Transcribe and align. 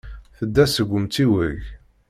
Tedda 0.37 0.65
seg 0.67 0.89
umtiweg. 0.97 1.59